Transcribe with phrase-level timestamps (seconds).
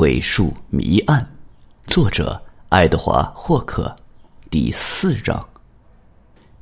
[0.00, 1.30] 鬼术谜案，
[1.86, 3.94] 作者爱德华·霍克，
[4.48, 5.46] 第四章。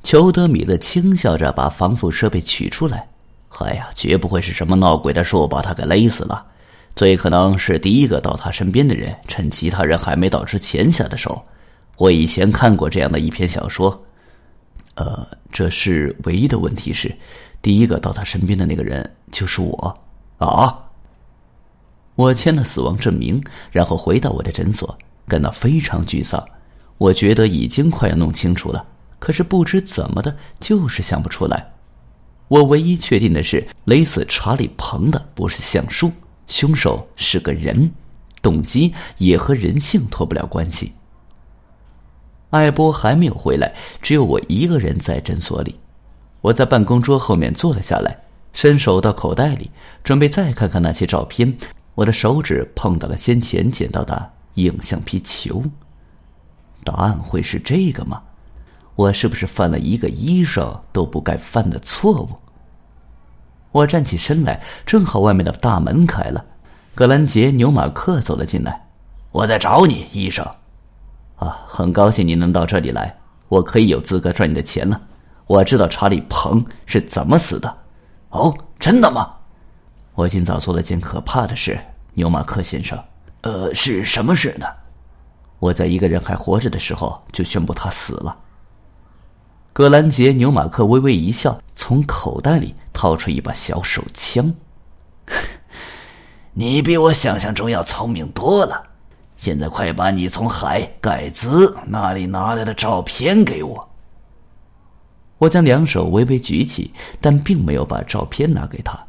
[0.03, 3.07] 裘德米勒轻笑着把防腐设备取出来。
[3.59, 6.45] 哎呀，绝不会是什么闹鬼的树把他给勒死了，
[6.97, 11.41] 最可能是第一个到他身边的人趁其他人还没到之前下的手。
[11.95, 13.97] 我以前看过这样的一篇小说。
[14.95, 17.09] 呃，这是唯一的问题是，
[17.61, 19.97] 第一个到他身边的那个人就是我。
[20.39, 20.88] 啊！
[22.19, 23.41] 我签了死亡证明，
[23.71, 24.93] 然后回到我的诊所，
[25.25, 26.45] 感到非常沮丧。
[26.97, 28.85] 我觉得已经快要弄清楚了，
[29.19, 31.71] 可是不知怎么的，就是想不出来。
[32.49, 36.11] 我唯一确定的是，勒死查理·彭的不是橡树，
[36.45, 37.89] 凶手是个人，
[38.41, 40.91] 动机也和人性脱不了关系。
[42.49, 45.79] 艾波还没有回来，只有我一个人在诊所里。
[46.41, 48.13] 我在办公桌后面坐了下来，
[48.51, 49.71] 伸手到口袋里，
[50.03, 51.57] 准备再看看那些照片。
[51.99, 55.61] 我的手指碰到了先前捡到的硬橡皮球，
[56.85, 58.21] 答案会是这个吗？
[58.95, 62.29] 我是不是犯了一个医生都不该犯的错误？
[63.73, 66.45] 我站起身来，正好外面的大门开了，
[66.95, 68.87] 格兰杰·纽马克走了进来。
[69.33, 70.45] 我在找你，医生。
[71.35, 73.13] 啊，很高兴你能到这里来，
[73.49, 75.01] 我可以有资格赚你的钱了。
[75.47, 77.77] 我知道查理·彭是怎么死的。
[78.29, 79.35] 哦，真的吗？
[80.19, 81.79] 我今早做了件可怕的事，
[82.13, 83.01] 牛马克先生。
[83.43, 84.65] 呃，是什么事呢？
[85.59, 88.37] 我在一个人还活着的时候就宣布他死了。
[89.71, 94.53] 格兰杰·牛马克微微一笑，从口袋里掏出一把小手枪。
[96.51, 98.83] 你比我想象中要聪明多了。
[99.37, 103.89] 现在快把你从海盖兹那里拿来的照片给我。
[105.37, 108.99] 我将两手微微举起，但并没有把照片拿给他。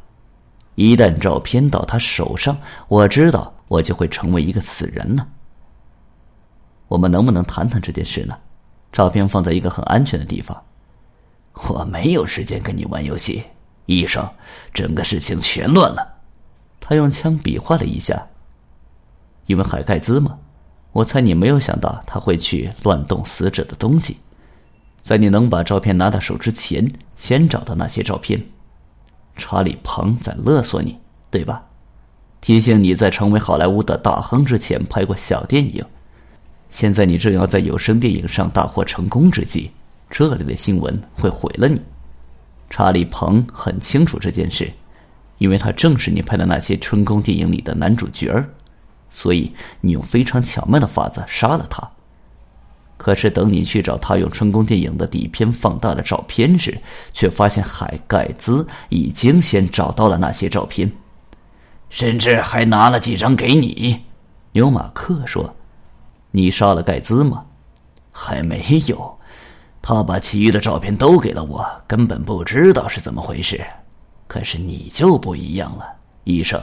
[0.75, 5.27] 一旦照片到他手上，我知道我就会成为一个死人了。
[6.87, 8.37] 我们能不能谈谈这件事呢？
[8.91, 10.61] 照片放在一个很安全的地方。
[11.67, 13.43] 我没有时间跟你玩游戏，
[13.85, 14.27] 医生。
[14.73, 16.05] 整个事情全乱了。
[16.79, 18.25] 他用枪比划了一下。
[19.45, 20.37] 因为海盖兹嘛，
[20.91, 24.17] 我猜你没有想到他会去乱动死者的东西。
[25.01, 28.41] 在你能把照片拿到手之前，先找到那些照片。
[29.35, 30.97] 查理·彭在勒索你，
[31.29, 31.63] 对吧？
[32.41, 35.83] 提醒你在成为好莱坞的大亨之前拍过小电影。
[36.69, 39.69] 现在你正要在有声电影上大获成功之际，
[40.09, 41.79] 这里的新闻会毁了你。
[42.69, 44.71] 查理·彭很清楚这件事，
[45.37, 48.47] 因为他正是你拍的那些春宫电影里的男主角儿，
[49.09, 51.87] 所以你用非常巧妙的法子杀了他。
[53.01, 56.79] 可是，等你去找他用春宫电影的底片放大的照片时，
[57.11, 60.91] 却发现海盖兹已经先找到了那些照片，
[61.89, 63.99] 甚至还拿了几张给你。
[64.51, 65.51] 牛马克说
[66.29, 67.43] ：“你杀了盖兹吗？”
[68.13, 69.17] 还没有，
[69.81, 73.59] 他把其余的照片都给了我，根本不知道是怎么回事。
[74.27, 75.87] 可是你就不一样了，
[76.23, 76.61] 医生，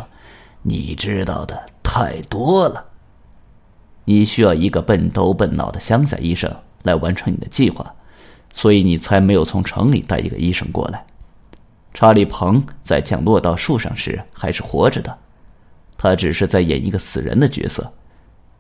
[0.63, 2.85] 你知道的太多了。
[4.09, 6.51] 你需要一个笨头笨脑的乡下医生
[6.83, 7.95] 来完成你的计划，
[8.51, 11.05] 所以你才没有从城里带一个医生过来。
[11.93, 15.15] 查理·彭在降落到树上时还是活着的，
[15.99, 17.93] 他只是在演一个死人的角色，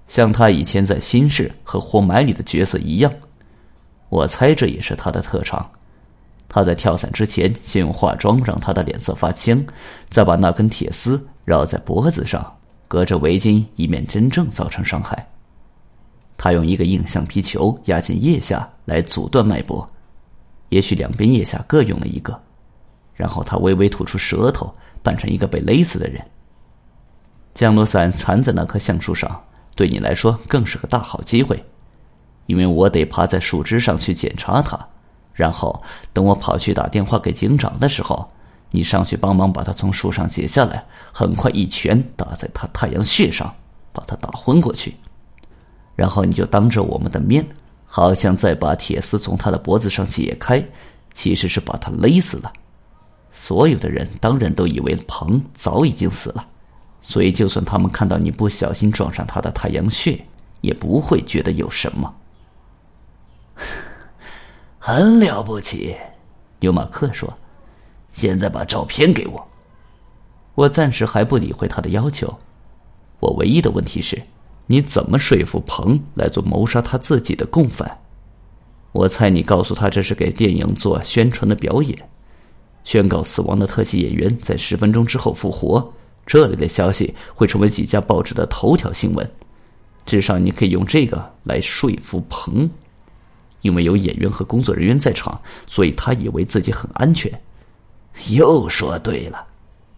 [0.06, 3.10] 像他以前在《新事》和《活埋》里的角色一样。
[4.10, 5.66] 我猜这也是他的特长。
[6.46, 9.66] 他在跳伞之前，先用化妆让他的脸色发青，
[10.10, 12.54] 再把那根铁丝绕在脖子上，
[12.86, 15.26] 隔着围巾，以免真正造成伤害。
[16.38, 19.86] 他用一个硬橡皮球压进腋下来阻断脉搏，
[20.68, 22.40] 也许两边腋下各用了一个，
[23.12, 24.72] 然后他微微吐出舌头，
[25.02, 26.24] 扮成一个被勒死的人。
[27.54, 29.44] 降落伞缠在那棵橡树上，
[29.74, 31.60] 对你来说更是个大好机会，
[32.46, 34.78] 因为我得爬在树枝上去检查它，
[35.32, 35.82] 然后
[36.12, 38.30] 等我跑去打电话给警长的时候，
[38.70, 43.52] 你上去帮忙把他从树上解下来，很快一拳打在他太阳穴上，
[43.92, 44.94] 把他打昏过去。
[45.98, 47.44] 然后你就当着我们的面，
[47.84, 50.64] 好像在把铁丝从他的脖子上解开，
[51.12, 52.52] 其实是把他勒死了。
[53.32, 56.46] 所有的人当然都以为彭早已经死了，
[57.02, 60.24] 所以就算他们看到你不小心撞上他的太阳穴，
[60.60, 62.14] 也不会觉得有什么。
[64.78, 65.96] 很了不起，
[66.60, 67.28] 纽马克说
[68.14, 69.44] ：“现在把照片给我。”
[70.54, 72.32] 我暂时还不理会他的要求，
[73.18, 74.16] 我唯一的问题是。
[74.70, 77.90] 你怎么说服彭来做谋杀他自己的共犯？
[78.92, 81.98] 我猜你告诉他这是给电影做宣传的表演，
[82.84, 85.90] 宣告死亡的特技演员在十分钟之后复活，
[86.26, 89.26] 这类的消息会成为几家报纸的头条新闻。
[90.04, 92.68] 至少你可以用这个来说服彭，
[93.62, 97.32] 因为有演员和工作人员在场，所以他以为自己很安全。
[98.28, 99.46] 又说对了，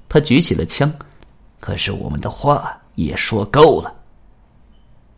[0.08, 0.92] 他举起了枪。
[1.58, 3.92] 可是我们的话也说够了。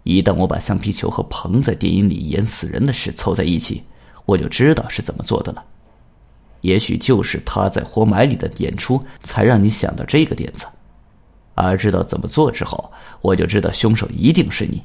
[0.04, 3.82] 一旦我把橡皮球和彭在电影里演死人的事凑在一起，
[4.26, 5.64] 我就知道是怎么做的了。
[6.62, 10.66] 也许就是他在活埋里的演出，才让你想到这个点子。
[11.54, 12.90] 而知道怎么做之后，
[13.20, 14.82] 我就知道凶手一定是你。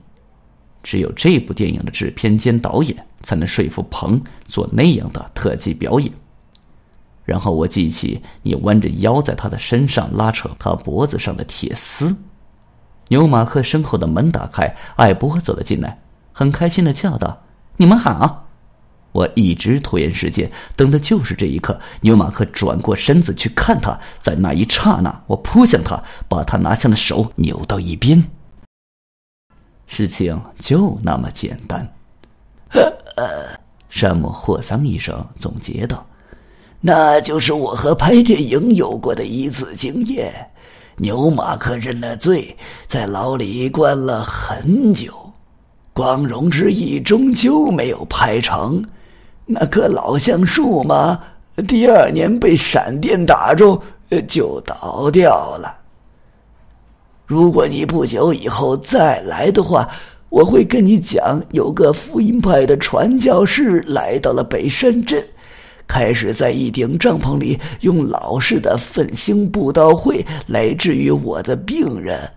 [0.84, 6.12] 只有这部电影的制片兼导演才能说服彭做那样的特技表演。
[7.26, 12.16] 然后我记起你弯着腰在他的身上拉扯他脖子上的铁丝。
[13.10, 16.00] 牛马克身后的门打开，艾波走了进来，
[16.34, 17.44] 很开心的叫道
[17.78, 18.46] ：“你们好！”
[19.14, 21.80] 我一直拖延时间，等的就是这一刻。
[22.02, 28.24] 牛马克转过身子去看他，在那一刹那，我扑向他，把他拿下的手扭到一边。
[29.88, 31.92] 事情就那么简单。
[33.90, 36.06] 山姆霍桑医生总结道。
[36.82, 40.52] 那就是我和拍电影有过的一次经验。
[41.00, 42.58] 牛马克认了罪，
[42.88, 45.14] 在牢里关了很久，
[45.94, 48.84] 光荣之役终究没有拍成。
[49.46, 51.20] 那棵老橡树嘛，
[51.68, 53.80] 第二年被闪电打中，
[54.28, 55.72] 就倒掉了。
[57.28, 59.88] 如果你不久以后再来的话，
[60.30, 65.24] 我会跟你讲，有个福音派的传教士来到了北山镇。
[65.88, 72.30] 开始在一顶帐篷里用老式的粪星布道会来治愈我的病人，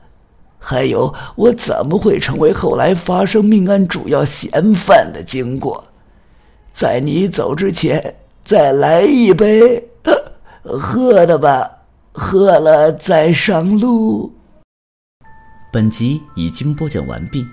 [0.59, 5.83] 还有我怎么会成为后来发生命案主要嫌犯的经过。
[6.73, 8.15] 在你走之前，
[8.45, 9.83] 再来一杯，
[10.63, 11.69] 喝的吧，
[12.13, 14.33] 喝了再上路。
[15.73, 17.45] 本集已经播讲完毕，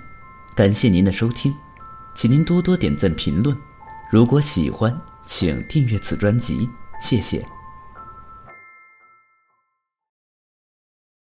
[0.56, 1.54] 感谢您的收听，
[2.16, 3.58] 请您多多点赞评论，
[4.12, 4.96] 如果喜欢。
[5.28, 6.68] 请订阅此专辑，
[7.00, 7.46] 谢谢。